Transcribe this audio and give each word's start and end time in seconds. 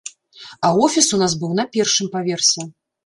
А 0.69 0.71
офіс 0.87 1.07
у 1.17 1.19
нас 1.23 1.35
быў 1.43 1.51
на 1.59 1.67
першым 1.77 2.11
паверсе. 2.17 2.67